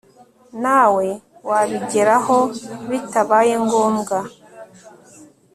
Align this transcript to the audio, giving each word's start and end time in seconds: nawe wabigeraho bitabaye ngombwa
nawe 0.63 1.07
wabigeraho 1.49 2.37
bitabaye 2.89 3.53
ngombwa 3.65 4.17